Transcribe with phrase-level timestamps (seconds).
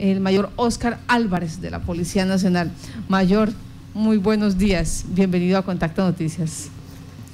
[0.00, 2.72] el mayor Oscar Álvarez de la Policía Nacional.
[3.08, 3.52] Mayor,
[3.92, 5.04] muy buenos días.
[5.08, 6.70] Bienvenido a Contacto Noticias.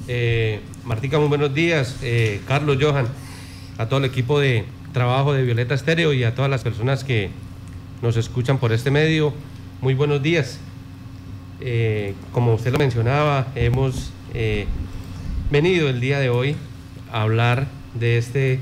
[0.09, 1.97] Eh, Martica, muy buenos días.
[2.03, 3.07] Eh, Carlos, Johan,
[3.79, 7.31] a todo el equipo de trabajo de Violeta Estéreo y a todas las personas que
[8.03, 9.33] nos escuchan por este medio,
[9.81, 10.59] muy buenos días.
[11.61, 14.11] Eh, como usted lo mencionaba, hemos
[15.51, 16.57] venido el día de hoy
[17.11, 18.59] a hablar de este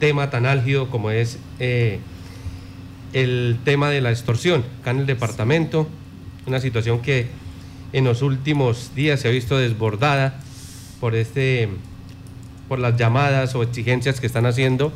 [0.00, 1.38] tema tan álgido como es
[3.12, 5.88] el tema de la extorsión acá en el departamento,
[6.46, 7.26] una situación que
[7.92, 10.40] en los últimos días se ha visto desbordada
[11.00, 11.68] por este
[12.68, 14.92] por las llamadas o exigencias que están haciendo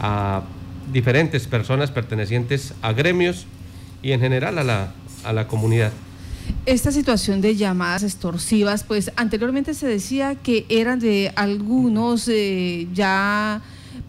[0.00, 0.42] a
[0.92, 3.46] diferentes personas pertenecientes a gremios
[4.02, 4.92] y en general a la,
[5.24, 5.92] a la comunidad.
[6.64, 13.60] Esta situación de llamadas extorsivas, pues anteriormente se decía que eran de algunos eh, ya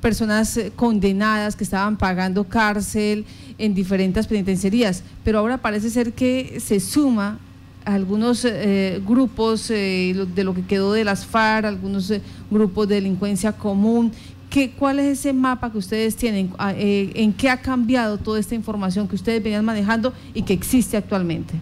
[0.02, 3.26] personas eh, condenadas que estaban pagando cárcel
[3.58, 7.40] en diferentes penitenciarías, pero ahora parece ser que se suma
[7.86, 12.14] algunos eh, grupos de lo que quedó de las FARC, algunos
[12.52, 14.12] grupos de delincuencia común
[14.50, 16.52] ¿Qué, ¿Cuál es ese mapa que ustedes tienen?
[16.58, 20.54] Ah, eh, ¿En qué ha cambiado toda esta información que ustedes venían manejando y que
[20.54, 21.54] existe actualmente?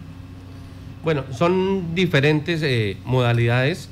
[1.04, 3.90] Bueno, son diferentes eh, modalidades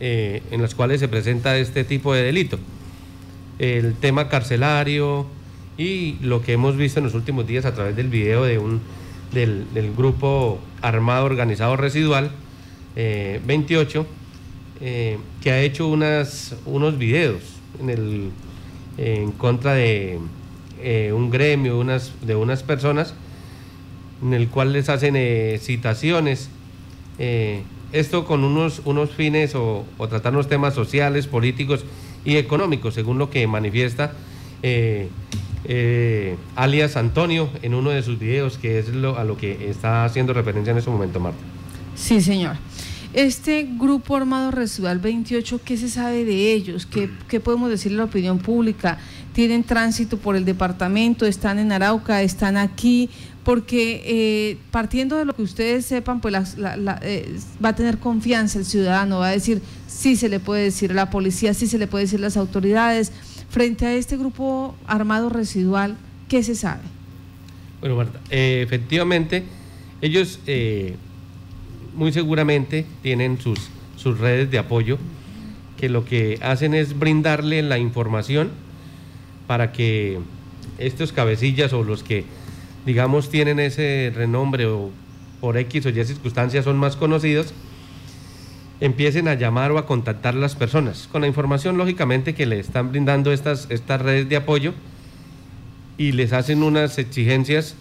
[0.00, 2.58] eh, en las cuales se presenta este tipo de delito.
[3.58, 5.26] El tema carcelario
[5.78, 8.80] y lo que hemos visto en los últimos días a través del video de un,
[9.32, 12.30] del, grupo armado organizado residual
[12.94, 14.06] 28,
[14.80, 17.42] que ha hecho unas, unos videos
[17.80, 18.30] en, el,
[18.98, 20.18] en contra de
[20.82, 23.14] eh, un gremio unas, de unas personas
[24.22, 26.50] en el cual les hacen eh, citaciones.
[27.18, 27.62] Eh,
[27.92, 31.84] esto con unos, unos fines o, tratar unos temas sociales, políticos
[32.26, 34.12] y económicos, según lo que manifiesta
[36.56, 40.34] alias Antonio en uno de sus videos, que es lo, a lo que está haciendo
[40.34, 41.38] referencia en este momento, Marta.
[41.94, 42.56] Sí, señor.
[43.16, 46.86] Este grupo armado residual 28, ¿qué se sabe de ellos?
[46.86, 48.98] ¿Qué, podemos decirle a la opinión pública?
[49.36, 51.26] ¿Tienen tránsito por el departamento?
[51.26, 52.22] ¿Están en Arauca?
[52.22, 53.10] ¿Están aquí?
[53.44, 56.56] Porque eh, partiendo de lo que ustedes sepan, pues
[57.02, 60.92] eh, va a tener confianza el ciudadano, va a decir, sí se le puede decir
[60.92, 63.12] a la policía, sí se le puede decir a las autoridades.
[63.50, 65.98] Frente a este grupo armado residual,
[66.30, 66.80] ¿qué se sabe?
[67.80, 69.44] Bueno, Marta, eh, efectivamente,
[70.00, 70.40] ellos
[71.94, 73.58] muy seguramente tienen sus,
[73.96, 74.96] sus redes de apoyo
[75.76, 78.64] que lo que hacen es brindarle la información
[79.46, 80.18] para que
[80.78, 82.24] estos cabecillas o los que
[82.84, 84.90] digamos tienen ese renombre o
[85.40, 87.52] por X o Y circunstancias son más conocidos,
[88.80, 92.58] empiecen a llamar o a contactar a las personas con la información lógicamente que le
[92.58, 94.74] están brindando estas, estas redes de apoyo
[95.98, 97.74] y les hacen unas exigencias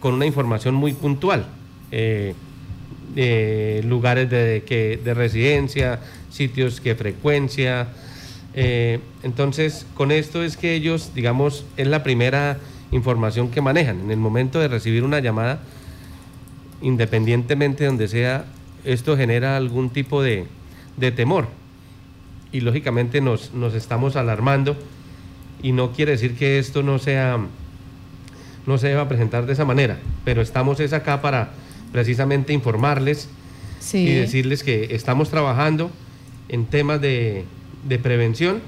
[0.00, 1.46] con una información muy puntual.
[1.90, 2.34] Eh,
[3.14, 7.88] eh, lugares de, que, de residencia, sitios que frecuencia.
[8.54, 12.58] Eh, entonces, con esto es que ellos, digamos, es la primera
[12.90, 14.00] información que manejan.
[14.00, 15.60] En el momento de recibir una llamada,
[16.80, 18.44] independientemente de donde sea,
[18.84, 20.46] esto genera algún tipo de,
[20.96, 21.48] de temor.
[22.52, 24.76] Y lógicamente nos, nos, estamos alarmando
[25.62, 27.38] y no quiere decir que esto no sea
[28.66, 31.50] no se deba presentar de esa manera, pero estamos es acá para
[31.90, 33.28] precisamente informarles
[33.92, 35.90] y decirles que estamos trabajando
[36.48, 37.44] en temas de,
[38.02, 38.60] prevención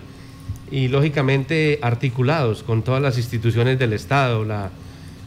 [0.71, 4.71] y lógicamente articulados con todas las instituciones del Estado, la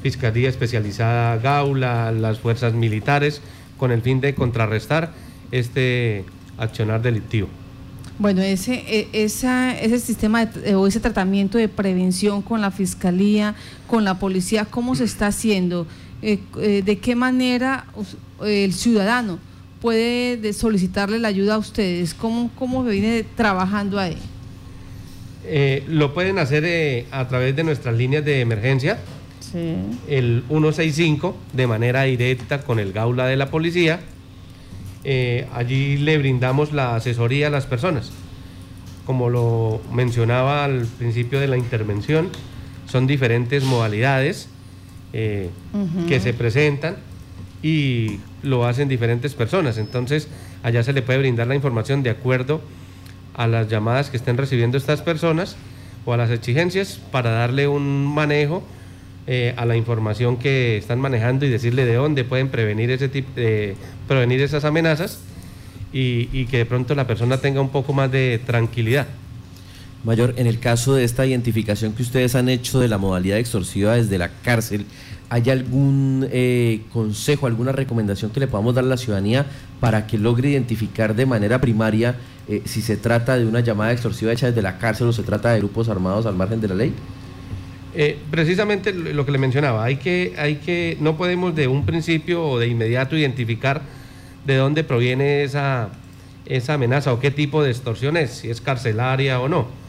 [0.04, 3.42] Fiscalía Especializada Gaula, las fuerzas militares,
[3.78, 5.14] con el fin de contrarrestar
[5.52, 6.26] este
[6.58, 7.48] accionar delictivo.
[8.20, 13.54] Bueno, ese, e, ese sistema o ese tratamiento de prevención con la Fiscalía,
[13.86, 15.86] con la Policía, ¿cómo se está haciendo?
[16.24, 17.86] Eh, eh, de qué manera
[18.42, 19.38] el ciudadano
[19.82, 24.18] puede solicitarle la ayuda a ustedes, cómo, cómo viene trabajando ahí.
[25.46, 29.00] Eh, lo pueden hacer a través de nuestras líneas de emergencia,
[30.08, 34.02] el 165, de manera directa con el gaula de la policía.
[35.54, 38.12] allí le brindamos la asesoría a las personas.
[39.06, 42.30] Como lo mencionaba al principio de la intervención,
[42.88, 44.50] son diferentes modalidades
[45.14, 45.50] eh,
[46.08, 46.98] que se presentan
[47.64, 49.78] y lo hacen diferentes personas.
[49.78, 50.28] Entonces,
[50.64, 52.62] allá se le puede brindar la información de acuerdo
[53.36, 55.56] a las llamadas que estén recibiendo estas personas
[56.06, 58.64] o a las exigencias para darle un manejo
[59.28, 63.30] eh, a la información que están manejando y decirle de dónde pueden prevenir ese tipo
[64.08, 65.20] prevenir esas amenazas
[65.92, 69.08] y, y que de pronto la persona tenga un poco más de tranquilidad.
[70.04, 73.96] Mayor, en el caso de esta identificación que ustedes han hecho de la modalidad extorsiva
[73.96, 74.86] desde la cárcel,
[75.30, 79.46] ¿hay algún eh, consejo, alguna recomendación que le podamos dar a la ciudadanía
[79.80, 82.16] para que logre identificar de manera primaria
[82.48, 85.52] eh, si se trata de una llamada extorsiva hecha desde la cárcel o se trata
[85.52, 86.94] de grupos armados al margen de la ley?
[87.94, 92.48] Eh, precisamente lo que le mencionaba, hay que, hay que, no podemos de un principio
[92.48, 93.82] o de inmediato identificar
[94.46, 95.90] de dónde proviene esa,
[96.46, 99.87] esa amenaza o qué tipo de extorsión es, si es carcelaria o no.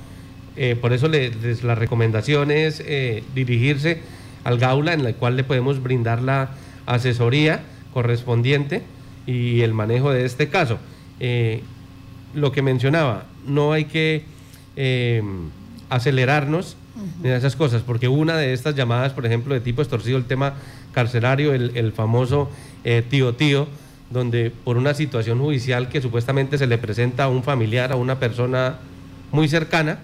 [0.61, 4.01] Eh, por eso la recomendación es eh, dirigirse
[4.43, 6.51] al Gaula en el cual le podemos brindar la
[6.85, 7.61] asesoría
[7.95, 8.83] correspondiente
[9.25, 10.79] y el manejo de este caso.
[11.21, 11.63] Eh,
[12.35, 14.25] lo que mencionaba, no hay que
[15.89, 16.77] acelerarnos
[17.23, 20.55] en esas cosas, porque una de estas llamadas, por ejemplo, de tipo extorsivo, el tema
[20.93, 22.51] carcelario, el, el famoso
[23.11, 23.67] tío tío,
[24.11, 28.21] donde por una situación judicial que supuestamente se le presenta a un familiar, a una
[28.21, 28.77] persona
[29.33, 29.99] muy cercana,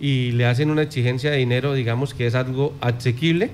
[0.00, 3.50] y le hacen una exigencia de dinero, digamos que es algo asequible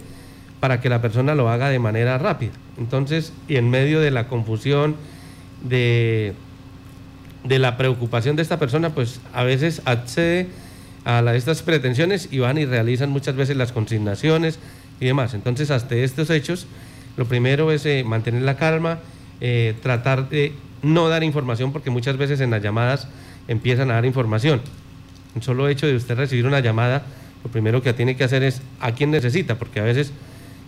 [0.60, 2.52] para que la persona lo haga de manera rápida.
[2.78, 4.96] Entonces, y en medio de la confusión,
[5.62, 6.34] de,
[7.44, 10.48] de la preocupación de esta persona, pues a veces accede
[11.04, 14.58] a estas pretensiones y van y realizan muchas veces las consignaciones
[15.00, 15.34] y demás.
[15.34, 16.66] Entonces, hasta estos hechos,
[17.16, 19.00] lo primero es eh, mantener la calma,
[19.40, 20.52] eh, tratar de
[20.82, 23.08] no dar información, porque muchas veces en las llamadas
[23.48, 24.60] empiezan a dar información.
[25.35, 27.05] Un solo hecho de usted recibir una llamada,
[27.44, 30.12] lo primero que tiene que hacer es a quién necesita, porque a veces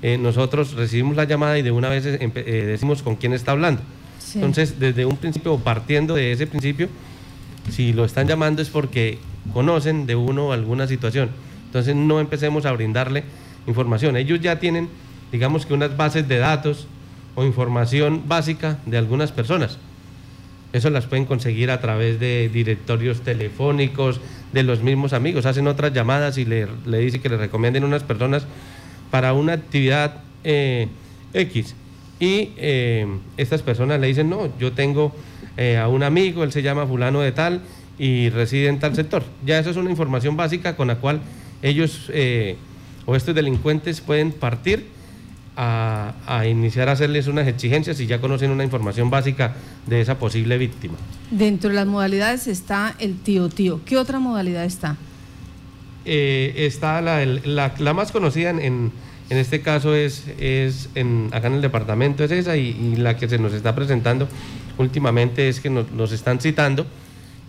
[0.03, 3.82] eh, nosotros recibimos la llamada y de una vez eh, decimos con quién está hablando.
[4.35, 6.88] Entonces, desde un principio, partiendo de ese principio,
[7.70, 9.19] si lo están llamando es porque
[9.53, 11.31] conocen de uno alguna situación.
[11.67, 13.25] Entonces, no empecemos a brindarle
[13.67, 14.17] información.
[14.17, 14.88] Ellos ya tienen,
[15.31, 16.87] digamos que unas bases de datos
[17.35, 19.79] o información básica de algunas personas.
[20.72, 24.20] Eso las pueden conseguir a través de directorios telefónicos,
[24.52, 25.46] de los mismos amigos.
[25.46, 28.46] Hacen otras llamadas y le, le dicen que le recomienden unas personas
[29.10, 30.88] para una actividad eh,
[31.34, 31.74] X.
[32.19, 35.12] Y eh, estas personas le dicen, no, yo tengo
[35.56, 37.60] eh, a un amigo, él se llama fulano de tal
[37.98, 39.22] y reside en tal sector.
[39.44, 41.20] Ya eso es una información básica con la cual
[41.62, 42.10] ellos
[43.04, 44.86] o estos delincuentes pueden partir
[45.56, 49.54] a, iniciar a hacerles unas exigencias y ya conocen una información básica
[49.87, 50.94] de esa posible víctima.
[51.31, 53.81] Dentro de las modalidades está el tío tío.
[53.84, 54.96] ¿Qué otra modalidad está?
[56.04, 58.93] Eh, está la, la, más conocida en, en,
[59.31, 63.38] este caso es, es en, acá en el departamento, es esa, y, la que se
[63.38, 64.28] nos está presentando
[64.78, 66.87] últimamente es que nos, están citando,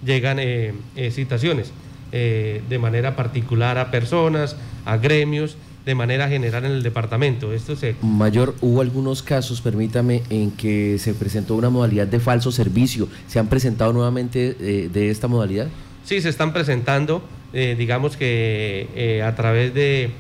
[0.05, 1.71] llegan eh, eh, citaciones
[2.11, 4.55] de manera particular a personas,
[4.85, 7.53] a gremios, de manera general en el departamento.
[7.53, 7.95] Esto se...
[8.01, 13.09] Mayor, hubo algunos casos, permítame, en que se presentó una modalidad de falso servicio.
[13.27, 15.67] ¿Se han presentado nuevamente eh, de esta modalidad?
[16.05, 20.11] Sí, se están presentando, eh, digamos que eh, a través de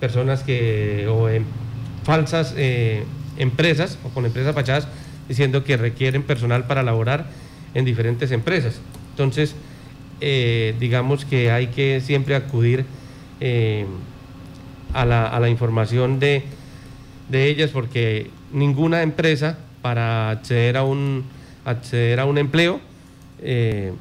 [0.00, 1.44] personas que, o en
[2.04, 2.54] falsas
[3.36, 4.88] empresas, o con empresas fachadas,
[5.28, 7.26] diciendo que requieren personal para laborar
[7.74, 8.80] en diferentes empresas.
[9.10, 9.54] Entonces,
[10.78, 12.84] digamos que hay que siempre acudir
[14.96, 16.42] a la, a la información de,
[17.28, 21.24] de, ellas porque ninguna empresa para acceder a un,
[21.64, 22.80] acceder a un empleo
[23.40, 23.92] eh,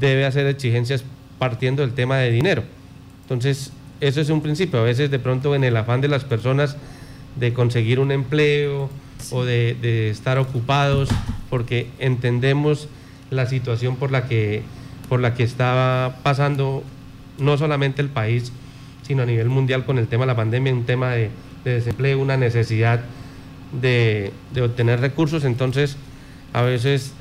[0.00, 1.04] debe hacer exigencias
[1.38, 2.64] partiendo del tema de dinero.
[3.22, 4.80] Entonces, eso es un principio.
[4.80, 6.76] A veces de pronto en el afán de las personas
[7.36, 8.90] de conseguir un empleo
[9.30, 11.08] o de, de estar ocupados,
[11.50, 12.88] porque entendemos
[13.30, 14.62] la situación por la que,
[15.08, 16.82] por la que estaba pasando
[17.38, 18.52] no solamente el país,
[19.08, 21.30] sino a nivel mundial con el tema de la pandemia, un tema de,
[21.64, 23.00] desempleo, una necesidad
[23.72, 25.96] de, obtener recursos, entonces
[26.52, 27.12] a veces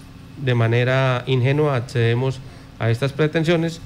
[0.44, 2.40] de manera ingenua accedemos
[2.80, 3.82] a estas pretensiones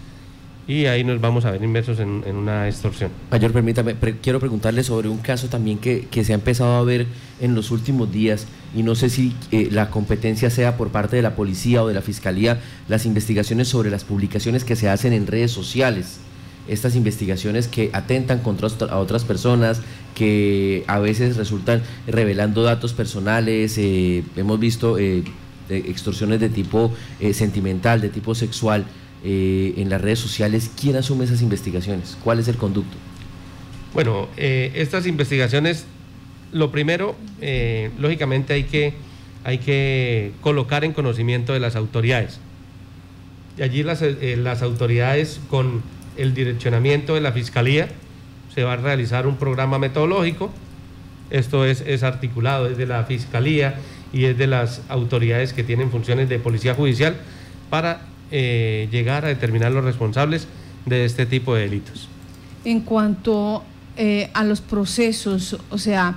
[0.67, 3.11] y ahí nos vamos a ver inmersos en, una extorsión.
[3.29, 7.05] Mayor, permítame, quiero preguntarle sobre un caso también que, se ha empezado a ver
[7.39, 11.21] en los últimos días y no sé si eh, la competencia sea por parte de
[11.21, 15.27] la policía o de la fiscalía, las investigaciones sobre las publicaciones que se hacen en
[15.27, 16.19] redes sociales
[16.71, 19.81] estas investigaciones que atentan contra otras personas,
[20.15, 23.77] que a veces resultan revelando datos personales.
[23.77, 25.23] Eh, hemos visto eh,
[25.69, 28.85] extorsiones de tipo eh, sentimental, de tipo sexual
[29.23, 30.71] en las redes sociales.
[30.79, 32.17] ¿Quién asume esas investigaciones?
[32.23, 32.97] ¿Cuál es el conducto?
[33.93, 35.85] Bueno, estas investigaciones,
[36.51, 37.15] lo primero,
[37.99, 38.95] lógicamente hay que,
[39.43, 42.39] hay que colocar en conocimiento de las autoridades.
[43.59, 45.83] Y allí las, las autoridades con
[46.21, 47.89] el direccionamiento de la Fiscalía,
[48.53, 50.51] se va a realizar un programa metodológico,
[51.29, 53.75] esto es, es articulado desde la Fiscalía
[54.13, 57.15] y es de las autoridades que tienen funciones de policía judicial
[57.69, 58.01] para
[58.31, 60.47] eh, llegar a determinar los responsables
[60.85, 62.07] de este tipo de delitos.
[62.65, 63.63] En cuanto
[63.97, 66.15] eh, a los procesos, o sea,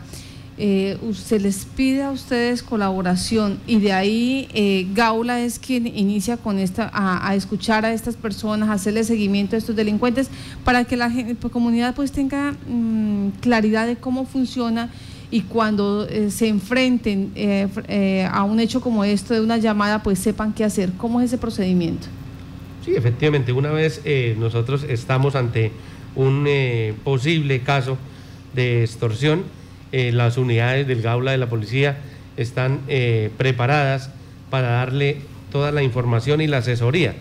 [0.57, 6.37] eh, se les pide a ustedes colaboración y de ahí eh, Gaula es quien inicia
[6.37, 10.31] con esta a, escuchar a estas personas, hacerle seguimiento a estos delincuentes
[10.63, 11.11] para que la
[11.51, 14.91] comunidad pues tenga mm, claridad de cómo funciona
[15.33, 17.33] y cuando eh, se enfrenten
[18.31, 20.93] a un hecho como esto de una llamada pues sepan qué hacer.
[20.97, 22.07] ¿Cómo es ese procedimiento?
[22.85, 24.03] Sí, efectivamente, una vez
[24.39, 25.73] nosotros estamos ante
[26.15, 26.47] un
[27.03, 27.99] posible caso
[28.55, 29.43] de extorsión,
[29.97, 31.99] eh, las unidades del Gaula de la policía
[32.37, 34.11] están eh, preparadas
[34.51, 35.19] para darle
[35.53, 37.15] toda la información y la asesoría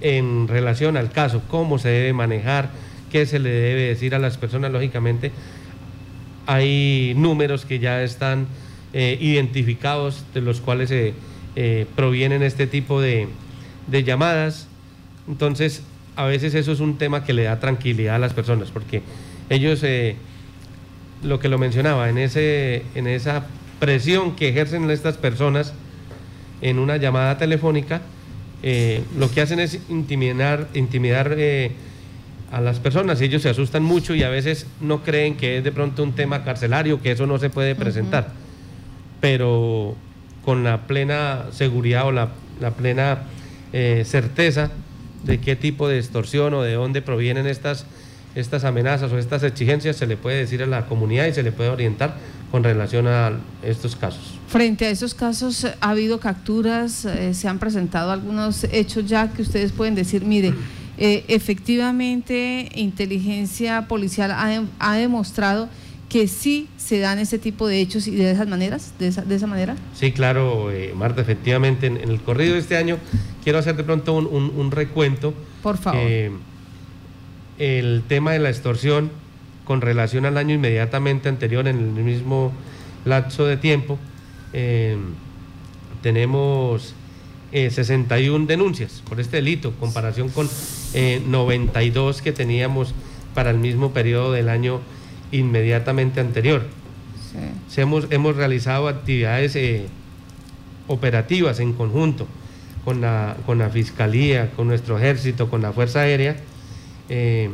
[0.00, 2.70] en relación al caso, cómo se debe manejar,
[3.12, 5.30] qué se le debe decir a las personas, lógicamente.
[6.46, 8.46] Hay números que ya están
[8.94, 10.90] eh, identificados de los cuales
[11.94, 13.28] provienen este tipo de
[13.90, 14.66] llamadas.
[15.28, 15.82] Entonces,
[16.16, 19.02] a veces eso es un tema que le da tranquilidad a las personas, porque
[19.50, 19.82] ellos
[21.22, 23.46] lo que lo mencionaba, en, ese, en esa
[23.78, 25.72] presión que ejercen estas personas
[26.60, 28.02] en una llamada telefónica,
[28.62, 31.72] eh, lo que hacen es intimidar, intimidar eh,
[32.50, 33.20] a las personas.
[33.20, 36.44] Ellos se asustan mucho y a veces no creen que es de pronto un tema
[36.44, 38.32] carcelario, que eso no se puede presentar.
[39.20, 39.94] Pero
[40.44, 42.30] con la plena seguridad o la,
[42.76, 43.22] plena
[43.72, 44.70] eh, certeza
[45.24, 47.86] de qué tipo de extorsión o de dónde provienen estas
[48.38, 51.52] estas amenazas o estas exigencias se le puede decir a la comunidad y se le
[51.52, 52.16] puede orientar
[52.50, 54.38] con relación a estos casos.
[54.46, 57.04] Frente a esos casos, ¿ha habido capturas?
[57.04, 60.54] Eh, ¿Se han presentado algunos hechos ya que ustedes pueden decir, mire,
[60.96, 64.32] eh, efectivamente, inteligencia policial
[64.78, 65.68] ha, demostrado
[66.08, 69.34] que sí se dan ese tipo de hechos y de esas maneras, de esa, de
[69.34, 69.76] esa manera?
[69.94, 72.96] Sí, claro, eh, Marta, efectivamente, en, el corrido de este año
[73.44, 75.34] quiero hacer de pronto un, recuento.
[75.62, 76.00] Por favor
[77.58, 79.10] el tema de la extorsión
[79.64, 82.52] con relación al año inmediatamente anterior, en el mismo
[83.04, 83.98] lapso de tiempo,
[84.52, 84.96] eh,
[86.02, 86.94] tenemos
[87.52, 90.48] 61 eh, denuncias por este delito, comparación con
[91.26, 92.94] 92 eh, que teníamos
[93.34, 94.80] para el mismo periodo del año
[95.32, 96.62] inmediatamente anterior.
[97.76, 99.56] Hemos, hemos, realizado actividades
[100.88, 102.26] operativas en conjunto
[102.84, 106.36] con la, con la Fiscalía, con nuestro ejército, con la Fuerza Aérea,
[107.08, 107.50] eh,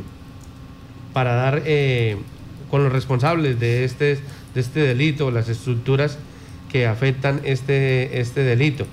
[1.13, 2.17] para dar eh,
[2.69, 4.19] con los responsables de este,
[4.53, 6.17] de este delito, las estructuras
[6.69, 8.85] que afectan este, este delito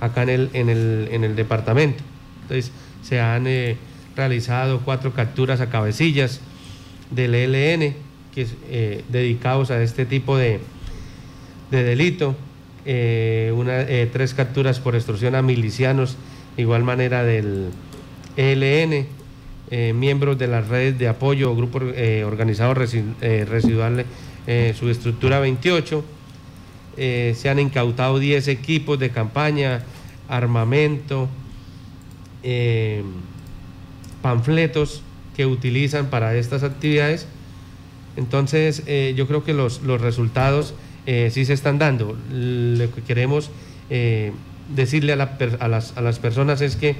[0.00, 2.02] acá en el, en el, en el departamento.
[2.42, 3.76] Entonces, se han eh,
[4.16, 6.40] realizado cuatro capturas a cabecillas
[7.10, 7.94] del ELN,
[8.34, 10.60] que dedicados a este tipo de,
[11.70, 12.36] de delito,
[12.84, 16.16] tres capturas por extorsión a milicianos,
[16.56, 17.70] igual manera del
[18.36, 19.06] ELN,
[19.72, 24.04] eh, miembros de las redes de apoyo o grupos eh, organizados eh, residuales,
[24.74, 26.04] su estructura 28.
[26.96, 29.84] se han incautado 10 equipos de campaña,
[30.28, 31.28] armamento,
[34.22, 35.02] panfletos
[35.36, 37.28] que utilizan para estas actividades.
[38.16, 38.82] Entonces,
[39.14, 40.74] yo creo que los, los resultados
[41.06, 42.18] sí se están dando.
[42.32, 43.52] Lo que queremos
[44.74, 46.96] decirle a, las, a las personas es que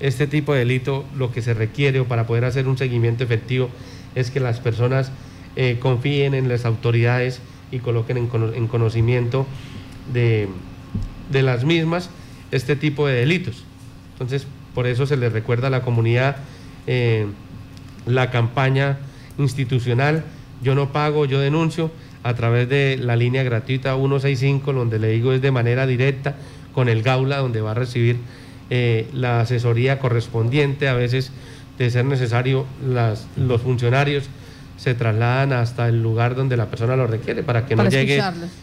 [0.00, 3.68] este tipo de delito lo que se requiere o para poder hacer un seguimiento efectivo
[4.14, 5.12] es que las personas
[5.56, 7.40] eh, confíen en las autoridades
[7.70, 9.46] y coloquen en, conocimiento
[10.12, 10.48] de,
[11.32, 12.10] las mismas
[12.50, 13.64] este tipo de delitos.
[14.12, 16.36] Entonces, por eso se les recuerda a la comunidad
[16.86, 17.26] eh,
[18.06, 18.98] la campaña
[19.36, 20.24] institucional
[20.62, 21.90] Yo no pago, yo denuncio
[22.24, 26.36] a través de la línea gratuita 165, donde le digo es de manera directa
[26.72, 28.16] con el Gaula, donde va a recibir
[28.70, 31.32] eh, la asesoría correspondiente, a veces
[31.78, 34.28] de ser necesario las, los funcionarios
[34.78, 38.22] se trasladan hasta el lugar donde la persona lo requiere para que no llegue,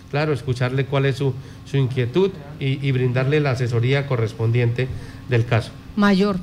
[0.09, 1.33] claro, escucharle cuál es su,
[1.65, 4.87] su inquietud y, brindarle la asesoría correspondiente
[5.29, 5.71] del caso.
[5.97, 6.39] Mayor,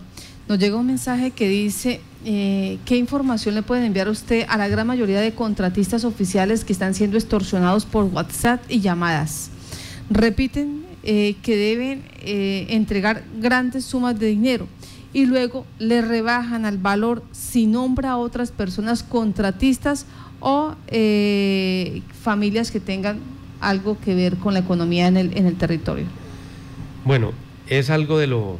[0.46, 4.68] nos llega un mensaje que dice, eh, ¿qué información le pueden enviar usted a la
[4.68, 9.50] gran mayoría de contratistas oficiales que están siendo extorsionados por WhatsApp y llamadas?
[10.10, 14.68] Repiten eh, que deben eh, entregar grandes sumas de dinero
[15.12, 20.06] y luego le rebajan al valor si nombra a otras personas contratistas
[20.38, 23.18] o eh, familias que tengan
[23.60, 26.06] algo que ver con la economía en el, en el territorio.
[27.04, 27.32] Bueno,
[27.68, 28.58] es algo de lo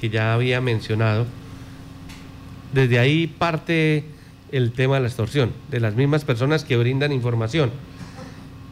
[0.00, 1.26] que ya había mencionado.
[2.72, 4.04] Desde ahí parte
[4.52, 7.70] el tema de la extorsión, de las mismas personas que brindan información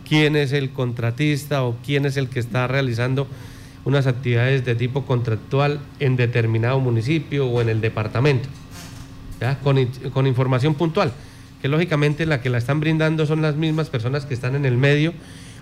[0.09, 3.27] quién es el contratista o quién es el que está realizando
[3.85, 8.49] unas actividades de tipo contractual en determinado municipio o en el departamento,
[9.62, 11.12] Con, con información puntual,
[11.62, 14.77] que lógicamente la que la están brindando son las mismas personas que están en el
[14.77, 15.15] medio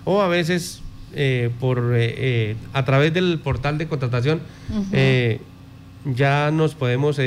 [0.03, 0.81] o a veces
[1.13, 4.41] eh, por, eh, eh, a través del portal de contratación
[6.15, 7.19] ya nos podemos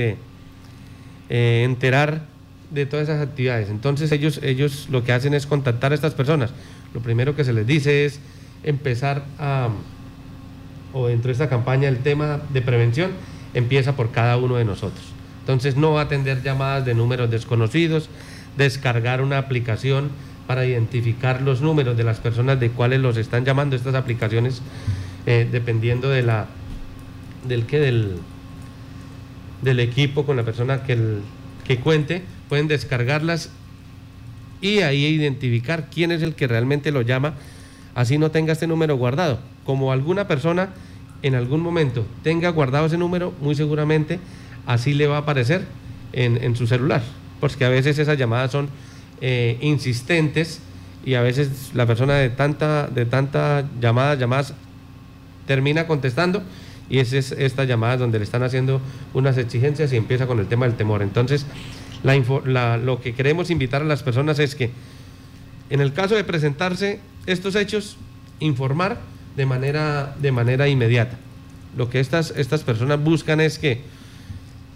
[1.29, 2.23] enterar
[2.71, 3.69] de todas esas actividades.
[3.69, 6.50] Entonces ellos, ellos lo que hacen es contactar a estas personas.
[6.94, 8.20] Lo primero que se les dice es
[8.62, 9.68] empezar a,
[10.92, 13.12] o dentro de esta campaña el tema de prevención
[13.54, 15.04] empieza por cada uno de nosotros.
[15.40, 18.09] Entonces no atender llamadas de números desconocidos,
[18.56, 20.11] descargar una aplicación
[20.47, 24.62] para identificar los números de las personas de cuáles los están llamando estas aplicaciones,
[25.26, 26.47] eh, dependiendo de la,
[27.47, 28.16] del que del,
[29.62, 31.18] del equipo con la persona que,
[31.64, 33.50] que cuente, pueden descargarlas
[34.61, 37.35] y ahí identificar quién es el que realmente lo llama,
[37.95, 39.38] así no tenga este número guardado.
[39.64, 40.71] Como alguna persona
[41.23, 44.19] en algún momento tenga guardado ese número, muy seguramente
[44.67, 45.64] así le va a aparecer
[46.12, 47.02] en, en su celular,
[47.40, 48.69] porque a veces esas llamadas son
[49.21, 50.61] eh, insistentes
[51.05, 54.55] y a veces la persona de tanta, de tanta llamadas, llamadas,
[55.47, 56.43] termina contestando
[56.88, 58.81] y es, es esta llamada donde le están haciendo
[59.14, 61.02] unas exigencias y empieza con el tema del temor.
[61.02, 61.47] Entonces,
[62.02, 64.71] la, lo que queremos invitar a las personas es que
[65.71, 67.97] en el caso de presentarse estos hechos,
[68.40, 68.99] informar
[69.37, 71.19] de manera, de manera inmediata.
[71.76, 73.83] Lo que estas, estas personas buscan es que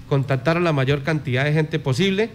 [0.09, 2.31] contactar a la mayor cantidad de gente posible,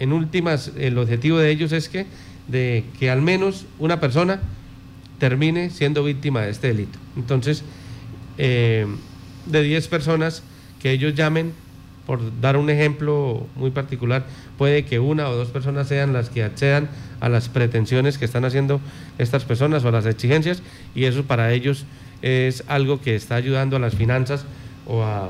[0.00, 2.06] en últimas, el objetivo de ellos es que,
[2.48, 4.40] de que al menos una persona
[5.18, 6.98] termine siendo víctima de este delito.
[7.16, 7.62] Entonces,
[8.38, 8.86] eh,
[9.46, 10.42] de 10 personas
[10.80, 11.52] que ellos llamen,
[12.06, 14.24] por dar un ejemplo muy particular,
[14.58, 16.88] puede que una o dos personas sean las que accedan
[17.20, 18.80] a las pretensiones que están haciendo
[19.18, 20.62] estas personas o a las exigencias,
[20.94, 21.84] y eso para ellos
[22.22, 24.44] es algo que está ayudando a las finanzas
[24.86, 25.28] o a,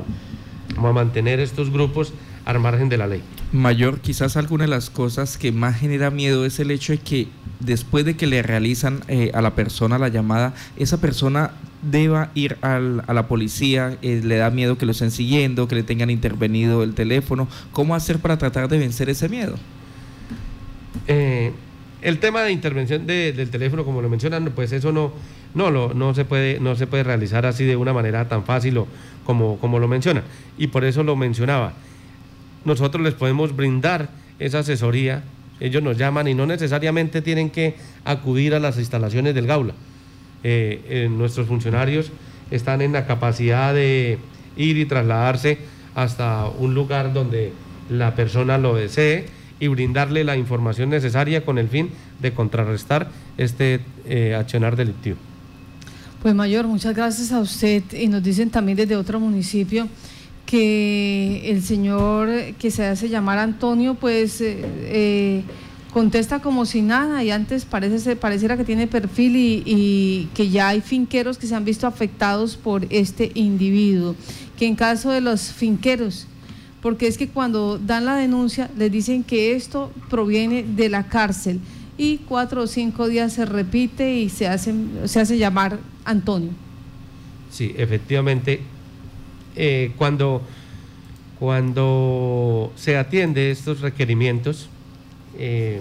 [0.81, 2.13] o a mantener estos grupos
[2.45, 3.23] al margen de la ley.
[3.53, 7.29] Mayor, quizás alguna de las cosas que más genera miedo es el hecho de que
[7.61, 11.53] después de que le realizan eh, a la persona la llamada, esa persona
[11.83, 15.75] deba ir al, a la policía, eh, le da miedo que lo estén siguiendo, que
[15.75, 17.49] le tengan intervenido el teléfono.
[17.73, 19.57] ¿Cómo hacer para tratar de vencer ese miedo?
[21.07, 21.53] Eh,
[22.03, 25.13] el tema de intervención del teléfono, como lo mencionan, pues eso no,
[25.55, 28.81] no, lo, no, se puede, no se puede realizar así de una manera tan fácil
[29.25, 30.25] como, como lo mencionan.
[30.59, 31.75] Y por eso lo mencionaba
[32.65, 35.23] nosotros les podemos brindar esa asesoría.
[35.61, 39.75] Ellos nos llaman y no necesariamente tienen que acudir a las instalaciones del Gaula.
[40.45, 42.11] Eh, eh, nuestros funcionarios
[42.51, 44.19] están en la capacidad de
[44.57, 45.59] ir y trasladarse
[45.95, 47.53] hasta un lugar donde
[47.89, 49.27] la persona lo desee
[49.61, 55.17] y brindarle la información necesaria con el fin de contrarrestar este eh, accionar delictivo.
[56.21, 59.89] Pues mayor, muchas gracias a usted y nos dicen también desde otro municipio
[60.53, 65.43] que el señor que se hace llamar Antonio, pues eh, eh,
[65.95, 70.83] contesta como si nada y antes parece pareciera que tiene perfil y, que ya hay
[70.83, 74.15] finqueros que se han visto afectados por este individuo.
[74.59, 76.27] Que en caso de los finqueros,
[76.83, 81.61] porque es que cuando dan la denuncia les dicen que esto proviene de la cárcel
[81.97, 84.55] y cuatro o cinco días se repite y se,
[85.07, 86.51] se hace llamar Antonio.
[87.51, 88.61] Sí, efectivamente
[89.57, 90.43] eh, cuando,
[91.39, 94.69] cuando se atiende estos requerimientos,
[95.39, 95.81] eh,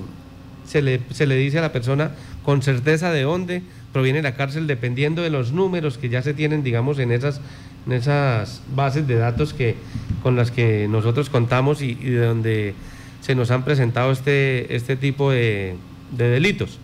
[0.65, 2.11] se, le, se le dice a la persona
[2.43, 6.63] con certeza de dónde proviene la cárcel, dependiendo de los números que ya se tienen,
[6.63, 7.41] digamos, en esas,
[7.85, 9.75] en esas bases de datos que,
[10.23, 12.73] con las que nosotros contamos y, de donde
[13.21, 15.75] se nos han presentado este, este tipo de,
[16.11, 16.79] delitos.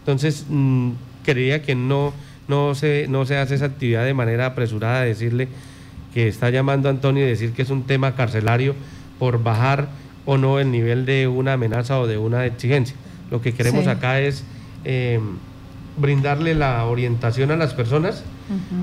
[0.00, 0.92] Entonces, mm,
[1.24, 2.12] creía que no,
[2.48, 5.48] no, se, no se hace esa actividad de manera apresurada, decirle
[6.12, 8.74] que está llamando Antonio y decir que es un tema carcelario
[9.18, 9.88] por bajar
[10.24, 12.96] o no el nivel de una amenaza o de una exigencia.
[13.30, 14.44] Lo que queremos acá es
[14.84, 15.20] eh,
[15.96, 18.24] brindarle la orientación a las personas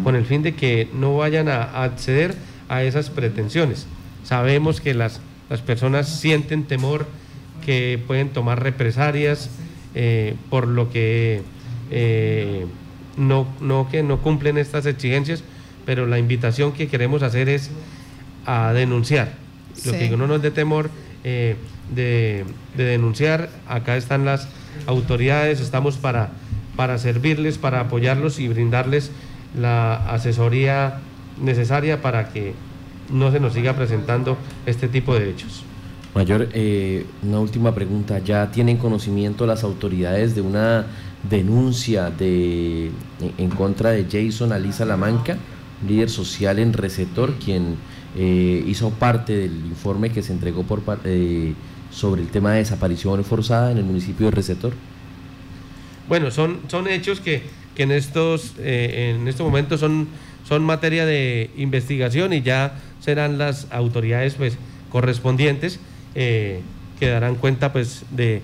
[0.03, 2.35] con el fin de que no vayan a, acceder
[2.69, 3.85] a esas pretensiones.
[4.23, 7.05] Sabemos que las, las personas sienten temor
[7.63, 9.49] que pueden tomar represalias
[9.93, 11.43] eh, por lo que
[11.91, 12.65] eh,
[13.17, 15.43] no, no, que no cumplen estas exigencias
[15.89, 17.71] pero la invitación que queremos hacer es
[18.45, 19.33] a denunciar.
[19.87, 20.91] Lo que no nos dé temor
[21.23, 21.55] eh,
[21.95, 22.45] de,
[22.77, 24.47] denunciar, acá están las
[24.85, 26.29] autoridades, estamos para,
[26.75, 29.09] para servirles, para apoyarlos y brindarles
[29.59, 30.99] la asesoría
[31.41, 32.53] necesaria para que
[33.11, 35.63] no se nos siga presentando este tipo de hechos.
[36.13, 38.19] Mayor, eh, una última pregunta.
[38.19, 40.85] ¿Ya tienen conocimiento las autoridades de una
[41.27, 42.91] denuncia de,
[43.39, 45.35] en contra de Jason Alisa Lamanca,
[45.87, 47.77] líder social en Receptor, quien
[48.17, 50.65] eh, hizo parte del informe que se entregó
[51.05, 51.53] eh,
[51.91, 54.73] sobre el tema de desaparición forzada en el municipio de Receptor?
[56.07, 57.43] Bueno, son, son hechos que,
[57.75, 60.07] que en, estos, eh, en estos momentos son,
[60.47, 64.57] son materia de investigación y ya serán las autoridades pues,
[64.91, 65.79] correspondientes
[66.13, 68.41] que darán cuenta pues, de,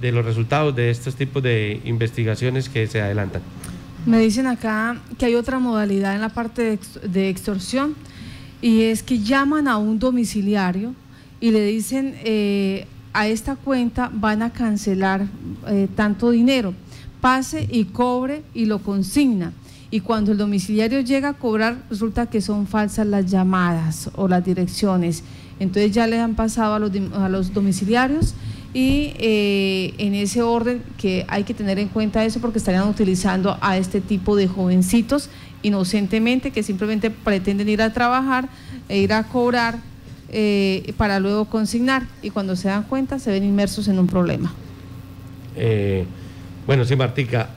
[0.00, 3.42] de los resultados de estos tipos de investigaciones que se adelantan.
[4.06, 7.94] Me dicen acá que hay otra modalidad en la parte de, extorsión
[8.62, 10.94] y es que llaman a un domiciliario
[11.38, 15.26] y le dicen eh, a esta cuenta van a cancelar
[15.66, 16.72] eh, tanto dinero,
[17.20, 19.52] pase y cobre y lo consigna.
[19.90, 24.42] Y cuando el domiciliario llega a cobrar, resulta que son falsas las llamadas o las
[24.42, 25.24] direcciones.
[25.58, 28.34] Entonces ya le han pasado a los, a los domiciliarios
[28.72, 33.58] y eh, en ese orden que hay que tener en cuenta eso porque estarían utilizando
[33.60, 35.28] a este tipo de jovencitos
[35.62, 38.48] inocentemente que simplemente pretenden ir a trabajar
[38.88, 39.78] e ir a cobrar
[40.28, 44.54] eh, para luego consignar y cuando se dan cuenta se ven inmersos en un problema.
[45.56, 46.04] Eh,
[46.66, 47.50] bueno, sí, Martica,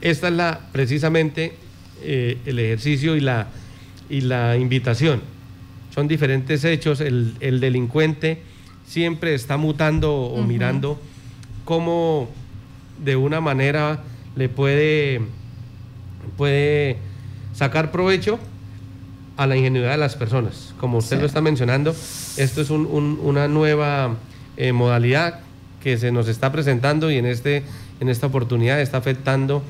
[0.00, 1.56] esta es la precisamente
[2.04, 3.46] el ejercicio y la,
[4.10, 5.20] y la invitación.
[5.94, 8.42] Son diferentes hechos, el, el delincuente
[8.92, 11.00] siempre está mutando o mirando
[11.64, 12.28] cómo
[13.02, 14.00] de una manera
[14.36, 15.22] le puede,
[16.36, 16.98] puede
[17.54, 18.38] sacar provecho
[19.38, 20.74] a la ingenuidad de las personas.
[20.78, 21.96] Como usted lo está mencionando,
[22.36, 24.16] esto es una nueva
[24.58, 25.40] eh, modalidad
[25.82, 27.62] que se nos está presentando y en, este,
[27.98, 29.62] en esta oportunidad está afectando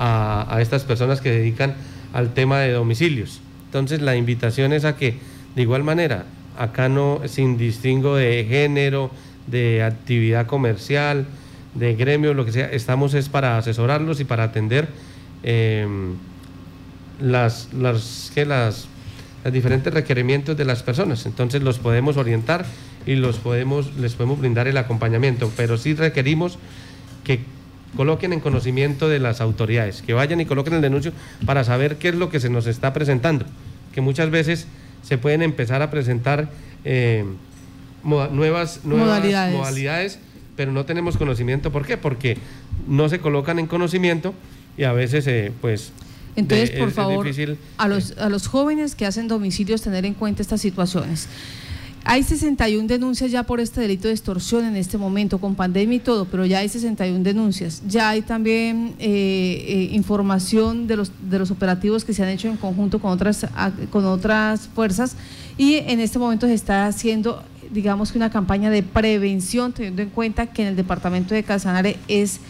[0.00, 1.76] a, a estas personas que dedican
[2.12, 3.40] al tema de domicilios.
[3.66, 5.20] Entonces la invitación es a que
[5.54, 6.26] de igual manera
[6.58, 9.10] acá no, sin distingo de género,
[9.46, 11.26] de actividad comercial,
[11.74, 14.88] de gremio, lo que sea, estamos es para asesorarlos y para atender
[15.42, 16.14] em,
[17.20, 18.32] las, las,
[19.52, 21.26] diferentes requerimientos de las personas.
[21.26, 22.64] Entonces los podemos orientar
[23.06, 26.58] y los podemos, les podemos brindar el acompañamiento, pero sí requerimos
[27.22, 27.40] que
[27.96, 31.12] coloquen en conocimiento de las autoridades, que vayan y coloquen el denuncio
[31.44, 33.46] para saber qué es lo que se nos está presentando,
[33.94, 34.66] que muchas veces
[35.06, 36.50] se pueden empezar a presentar
[36.84, 37.24] eh,
[38.02, 40.18] nuevas, modalidades.
[40.56, 41.70] pero no tenemos conocimiento.
[41.70, 41.96] ¿Por qué?
[41.96, 42.38] Porque
[42.88, 44.34] no se colocan en conocimiento
[44.76, 45.92] y a veces, eh, pues...
[46.34, 47.26] Entonces, por favor,
[47.78, 51.28] a, los, a los jóvenes que hacen domicilios tener en cuenta estas situaciones.
[52.08, 56.00] Hay 61 denuncias ya por este delito de extorsión en este momento, con pandemia y
[56.00, 57.82] todo, pero ya hay 61 denuncias.
[57.88, 62.46] Ya hay también eh, eh, información de los, de los operativos que se han hecho
[62.46, 63.44] en conjunto con otras,
[63.90, 65.16] con otras fuerzas
[65.58, 67.42] y en este momento se está haciendo,
[67.72, 71.96] digamos que una campaña de prevención, teniendo en cuenta que en el departamento de Casanare
[72.06, 72.40] es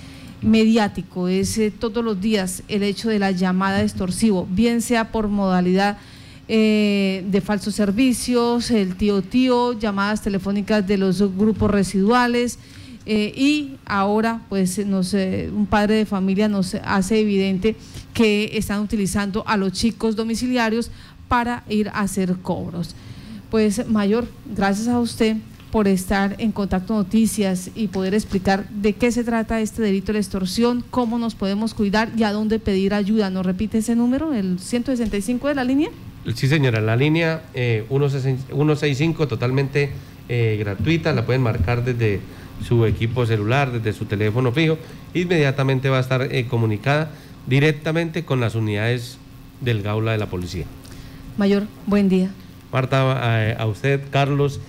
[0.43, 5.29] mediático, es eh, todos los días el hecho de la llamada extorsivo, bien sea por
[5.29, 5.97] modalidad
[6.49, 12.59] eh, de falsos servicios, el tío tío, llamadas telefónicas de los grupos residuales
[13.05, 17.77] eh, y ahora pues nos, un padre de familia nos hace evidente
[18.15, 20.91] que están utilizando a los chicos domiciliarios
[21.29, 22.95] para ir a hacer cobros.
[23.51, 25.37] Pues mayor, gracias a usted
[25.71, 30.19] por estar en Contacto Noticias y poder explicar de qué se trata este delito de
[30.19, 33.31] extorsión, cómo nos podemos cuidar y a dónde pedir ayuda.
[33.31, 35.91] ¿Nos repite ese número, el 165 de la línea?
[36.35, 39.91] Sí, señora, la línea 165 eh, totalmente
[40.29, 42.21] eh, gratuita, la pueden marcar desde
[42.67, 44.77] su equipo celular, desde su teléfono fijo,
[45.15, 47.11] inmediatamente va a estar eh, comunicada
[47.47, 49.19] directamente con las unidades
[49.61, 50.65] del Gaula de la Policía.
[51.37, 52.31] Mayor, buen día.
[52.73, 54.61] Marta, a, usted, Carlos,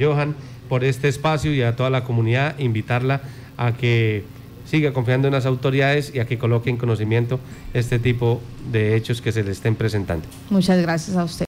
[0.00, 0.34] Johan,
[0.68, 3.20] por este espacio y a toda la comunidad, invitarla
[3.58, 4.24] a que
[4.64, 7.40] siga confiando en las autoridades y a que coloque en conocimiento
[7.74, 10.26] este tipo de hechos que se le estén presentando.
[10.50, 11.40] Muchas gracias a usted.